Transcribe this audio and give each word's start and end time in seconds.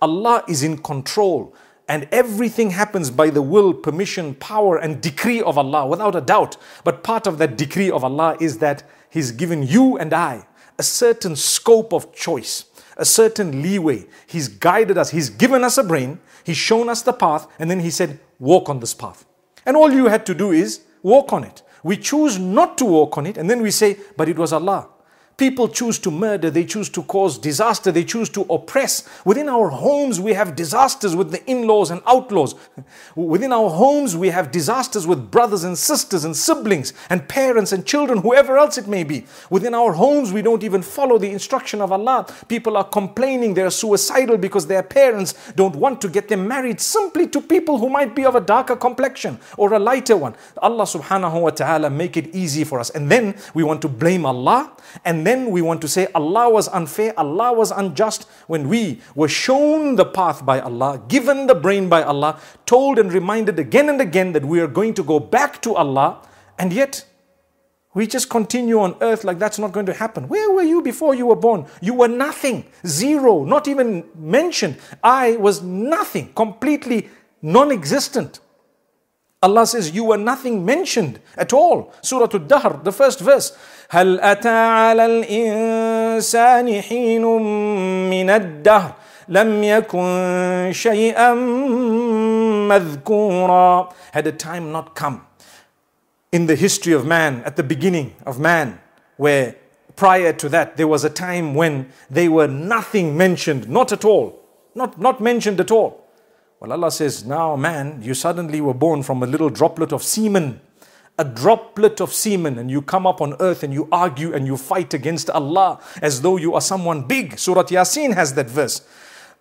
Allah 0.00 0.44
is 0.48 0.62
in 0.62 0.78
control 0.78 1.54
and 1.88 2.06
everything 2.12 2.70
happens 2.70 3.10
by 3.10 3.30
the 3.30 3.40
will, 3.40 3.72
permission, 3.72 4.34
power, 4.34 4.76
and 4.76 5.00
decree 5.00 5.40
of 5.40 5.56
Allah, 5.56 5.86
without 5.86 6.14
a 6.14 6.20
doubt. 6.20 6.58
But 6.84 7.02
part 7.02 7.26
of 7.26 7.38
that 7.38 7.56
decree 7.56 7.90
of 7.90 8.04
Allah 8.04 8.36
is 8.40 8.58
that 8.58 8.82
He's 9.10 9.32
given 9.32 9.62
you 9.62 9.96
and 9.96 10.12
I 10.12 10.46
a 10.78 10.82
certain 10.82 11.34
scope 11.34 11.92
of 11.92 12.14
choice, 12.14 12.66
a 12.98 13.04
certain 13.04 13.62
leeway. 13.62 14.06
He's 14.26 14.48
guided 14.48 14.98
us, 14.98 15.10
He's 15.10 15.30
given 15.30 15.64
us 15.64 15.78
a 15.78 15.82
brain, 15.82 16.20
He's 16.44 16.58
shown 16.58 16.90
us 16.90 17.02
the 17.02 17.14
path, 17.14 17.46
and 17.58 17.70
then 17.70 17.80
He 17.80 17.90
said, 17.90 18.20
Walk 18.38 18.68
on 18.68 18.80
this 18.80 18.94
path. 18.94 19.24
And 19.64 19.76
all 19.76 19.90
you 19.92 20.06
had 20.06 20.26
to 20.26 20.34
do 20.34 20.52
is 20.52 20.82
walk 21.02 21.32
on 21.32 21.42
it. 21.42 21.62
We 21.82 21.96
choose 21.96 22.38
not 22.38 22.76
to 22.78 22.84
walk 22.84 23.16
on 23.16 23.26
it, 23.26 23.38
and 23.38 23.48
then 23.48 23.62
we 23.62 23.70
say, 23.70 23.96
But 24.16 24.28
it 24.28 24.36
was 24.36 24.52
Allah. 24.52 24.88
People 25.38 25.68
choose 25.68 26.00
to 26.00 26.10
murder, 26.10 26.50
they 26.50 26.64
choose 26.64 26.88
to 26.88 27.02
cause 27.04 27.38
disaster, 27.38 27.92
they 27.92 28.02
choose 28.02 28.28
to 28.30 28.40
oppress. 28.50 29.08
Within 29.24 29.48
our 29.48 29.68
homes, 29.68 30.18
we 30.20 30.32
have 30.32 30.56
disasters 30.56 31.14
with 31.14 31.30
the 31.30 31.48
in 31.48 31.64
laws 31.64 31.92
and 31.92 32.02
outlaws. 32.08 32.56
Within 33.14 33.52
our 33.52 33.70
homes, 33.70 34.16
we 34.16 34.30
have 34.30 34.50
disasters 34.50 35.06
with 35.06 35.30
brothers 35.30 35.62
and 35.62 35.78
sisters 35.78 36.24
and 36.24 36.36
siblings 36.36 36.92
and 37.08 37.28
parents 37.28 37.70
and 37.70 37.86
children, 37.86 38.18
whoever 38.18 38.58
else 38.58 38.78
it 38.78 38.88
may 38.88 39.04
be. 39.04 39.26
Within 39.48 39.74
our 39.74 39.92
homes, 39.92 40.32
we 40.32 40.42
don't 40.42 40.64
even 40.64 40.82
follow 40.82 41.18
the 41.18 41.30
instruction 41.30 41.80
of 41.80 41.92
Allah. 41.92 42.26
People 42.48 42.76
are 42.76 42.82
complaining, 42.82 43.54
they're 43.54 43.70
suicidal 43.70 44.38
because 44.38 44.66
their 44.66 44.82
parents 44.82 45.34
don't 45.52 45.76
want 45.76 46.00
to 46.00 46.08
get 46.08 46.26
them 46.26 46.48
married 46.48 46.80
simply 46.80 47.28
to 47.28 47.40
people 47.40 47.78
who 47.78 47.88
might 47.88 48.16
be 48.16 48.24
of 48.24 48.34
a 48.34 48.40
darker 48.40 48.74
complexion 48.74 49.38
or 49.56 49.72
a 49.72 49.78
lighter 49.78 50.16
one. 50.16 50.34
Allah 50.60 50.82
subhanahu 50.82 51.42
wa 51.42 51.50
ta'ala 51.50 51.90
make 51.90 52.16
it 52.16 52.34
easy 52.34 52.64
for 52.64 52.80
us. 52.80 52.90
And 52.90 53.08
then 53.08 53.36
we 53.54 53.62
want 53.62 53.80
to 53.82 53.88
blame 53.88 54.26
Allah 54.26 54.72
and 55.04 55.27
then 55.28 55.50
we 55.50 55.60
want 55.60 55.80
to 55.82 55.88
say 55.88 56.08
Allah 56.14 56.48
was 56.48 56.68
unfair, 56.68 57.12
Allah 57.18 57.52
was 57.52 57.70
unjust 57.70 58.26
when 58.46 58.68
we 58.68 59.00
were 59.14 59.28
shown 59.28 59.96
the 59.96 60.06
path 60.06 60.46
by 60.46 60.58
Allah, 60.60 61.02
given 61.06 61.46
the 61.46 61.54
brain 61.54 61.88
by 61.90 62.02
Allah, 62.02 62.40
told 62.64 62.98
and 62.98 63.12
reminded 63.12 63.58
again 63.58 63.90
and 63.90 64.00
again 64.00 64.32
that 64.32 64.44
we 64.44 64.58
are 64.60 64.66
going 64.66 64.94
to 64.94 65.02
go 65.02 65.20
back 65.20 65.60
to 65.62 65.74
Allah, 65.74 66.22
and 66.58 66.72
yet 66.72 67.04
we 67.94 68.06
just 68.06 68.30
continue 68.30 68.80
on 68.80 68.96
earth 69.02 69.24
like 69.24 69.38
that's 69.38 69.58
not 69.58 69.72
going 69.72 69.86
to 69.86 69.92
happen. 69.92 70.28
Where 70.28 70.50
were 70.50 70.62
you 70.62 70.80
before 70.82 71.14
you 71.14 71.26
were 71.26 71.36
born? 71.36 71.66
You 71.82 71.94
were 71.94 72.08
nothing, 72.08 72.64
zero, 72.86 73.44
not 73.44 73.68
even 73.68 74.04
mentioned. 74.16 74.76
I 75.02 75.36
was 75.36 75.62
nothing, 75.62 76.32
completely 76.34 77.08
non 77.42 77.70
existent. 77.70 78.40
Allah 79.41 79.67
says, 79.67 79.91
You 79.91 80.05
were 80.05 80.17
nothing 80.17 80.65
mentioned 80.65 81.19
at 81.37 81.51
all. 81.51 81.93
Surah 82.01 82.29
Al-Dahr, 82.33 82.81
the 82.83 82.91
first 82.91 83.19
verse. 83.19 83.51
هل 83.89 84.19
أتى 84.19 84.49
على 84.49 85.05
الإنسان 85.05 86.81
حين 86.81 87.21
من 88.09 88.29
الدهر 88.29 88.95
لم 89.29 89.63
يكن 89.63 90.71
شيئا 90.73 91.33
مذكورا 92.67 93.93
Had 94.13 94.27
a 94.27 94.31
time 94.31 94.71
not 94.71 94.95
come 94.95 95.27
in 96.31 96.47
the 96.47 96.55
history 96.55 96.93
of 96.93 97.05
man, 97.05 97.43
at 97.45 97.55
the 97.55 97.63
beginning 97.63 98.15
of 98.25 98.39
man, 98.39 98.79
where 99.17 99.55
prior 99.95 100.33
to 100.33 100.49
that 100.49 100.77
there 100.77 100.87
was 100.87 101.03
a 101.03 101.09
time 101.09 101.53
when 101.53 101.87
they 102.09 102.27
were 102.27 102.47
nothing 102.47 103.15
mentioned, 103.15 103.69
not 103.69 103.91
at 103.91 104.03
all, 104.03 104.39
not, 104.73 104.99
not 104.99 105.21
mentioned 105.21 105.59
at 105.59 105.69
all. 105.69 106.03
Well, 106.59 106.71
Allah 106.71 106.91
says, 106.91 107.25
now 107.25 107.55
man, 107.55 108.01
you 108.01 108.13
suddenly 108.13 108.61
were 108.61 108.73
born 108.73 109.03
from 109.03 109.21
a 109.21 109.25
little 109.25 109.49
droplet 109.49 109.91
of 109.91 110.01
semen 110.03 110.61
a 111.17 111.23
droplet 111.23 112.01
of 112.01 112.11
semen 112.11 112.57
and 112.57 112.71
you 112.71 112.81
come 112.81 113.05
up 113.05 113.21
on 113.21 113.35
earth 113.39 113.63
and 113.63 113.73
you 113.73 113.87
argue 113.91 114.33
and 114.33 114.47
you 114.47 114.57
fight 114.57 114.93
against 114.93 115.29
Allah 115.29 115.79
as 116.01 116.21
though 116.21 116.37
you 116.37 116.55
are 116.55 116.61
someone 116.61 117.03
big. 117.03 117.37
Surah 117.37 117.63
Yasin 117.63 118.13
has 118.13 118.33
that 118.33 118.49
verse. 118.49 118.81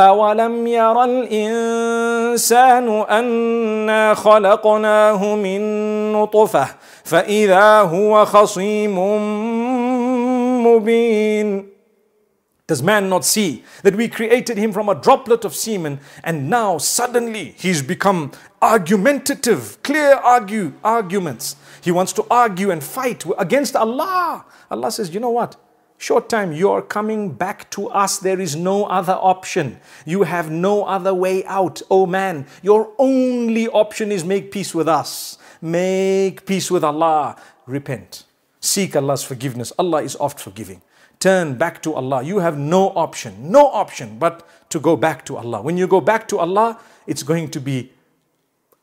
أولم 0.00 0.66
ير 0.66 1.04
الإنسان 1.04 2.88
أنا 3.10 4.14
خلقناه 4.14 5.34
من 5.34 6.12
نطفة 6.12 6.66
فإذا 7.04 7.80
هو 7.80 8.24
خصيم 8.24 8.98
مبين 10.66 11.69
does 12.71 12.81
man 12.81 13.09
not 13.09 13.25
see 13.25 13.65
that 13.83 13.97
we 13.97 14.07
created 14.07 14.57
him 14.57 14.71
from 14.71 14.87
a 14.87 14.95
droplet 14.95 15.43
of 15.43 15.53
semen 15.53 15.99
and 16.23 16.49
now 16.49 16.77
suddenly 16.77 17.53
he's 17.57 17.81
become 17.81 18.31
argumentative, 18.61 19.77
clear 19.83 20.13
argue, 20.13 20.71
arguments. 20.81 21.57
He 21.81 21.91
wants 21.91 22.13
to 22.13 22.25
argue 22.31 22.71
and 22.71 22.81
fight 22.81 23.25
against 23.37 23.75
Allah. 23.75 24.45
Allah 24.69 24.89
says, 24.89 25.13
you 25.13 25.19
know 25.19 25.31
what? 25.31 25.57
Short 25.97 26.29
time, 26.29 26.53
you're 26.53 26.81
coming 26.81 27.33
back 27.33 27.69
to 27.71 27.89
us. 27.89 28.19
There 28.19 28.39
is 28.39 28.55
no 28.55 28.85
other 28.85 29.17
option. 29.19 29.77
You 30.05 30.23
have 30.23 30.49
no 30.49 30.85
other 30.85 31.13
way 31.13 31.43
out. 31.43 31.81
Oh 31.91 32.05
man, 32.05 32.45
your 32.63 32.93
only 32.97 33.67
option 33.67 34.13
is 34.13 34.23
make 34.23 34.49
peace 34.49 34.73
with 34.73 34.87
us. 34.87 35.37
Make 35.61 36.45
peace 36.45 36.71
with 36.71 36.85
Allah. 36.85 37.35
Repent. 37.65 38.23
Seek 38.61 38.95
Allah's 38.95 39.23
forgiveness. 39.23 39.73
Allah 39.77 40.01
is 40.03 40.15
oft 40.15 40.39
forgiving 40.39 40.81
turn 41.21 41.53
back 41.53 41.81
to 41.83 41.93
Allah. 41.93 42.23
You 42.23 42.39
have 42.39 42.57
no 42.57 42.89
option, 42.89 43.51
no 43.51 43.67
option 43.69 44.17
but 44.19 44.45
to 44.69 44.79
go 44.79 44.97
back 44.97 45.23
to 45.25 45.37
Allah. 45.37 45.61
When 45.61 45.77
you 45.77 45.87
go 45.87 46.01
back 46.01 46.27
to 46.29 46.39
Allah, 46.39 46.79
it's 47.07 47.23
going 47.23 47.49
to 47.51 47.61
be 47.61 47.91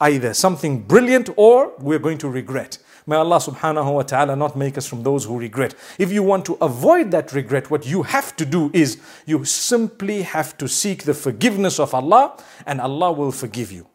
either 0.00 0.32
something 0.32 0.82
brilliant 0.82 1.28
or 1.36 1.72
we're 1.80 1.98
going 1.98 2.18
to 2.18 2.28
regret. 2.28 2.78
May 3.06 3.16
Allah 3.16 3.38
subhanahu 3.38 3.92
wa 3.92 4.02
ta'ala 4.02 4.36
not 4.36 4.54
make 4.54 4.78
us 4.78 4.86
from 4.86 5.02
those 5.02 5.24
who 5.24 5.38
regret. 5.38 5.74
If 5.98 6.12
you 6.12 6.22
want 6.22 6.44
to 6.46 6.54
avoid 6.60 7.10
that 7.10 7.32
regret, 7.32 7.70
what 7.70 7.84
you 7.84 8.02
have 8.04 8.36
to 8.36 8.46
do 8.46 8.70
is 8.72 9.00
you 9.26 9.44
simply 9.44 10.22
have 10.22 10.56
to 10.58 10.68
seek 10.68 11.02
the 11.02 11.14
forgiveness 11.14 11.80
of 11.80 11.94
Allah 11.94 12.36
and 12.66 12.80
Allah 12.80 13.10
will 13.10 13.32
forgive 13.32 13.72
you. 13.72 13.86